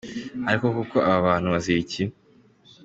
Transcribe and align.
ariko 0.49 0.65
koko 0.75 0.97
aba 1.07 1.25
bantu 1.27 1.47
bazira 1.53 1.79
iki? 1.85 2.03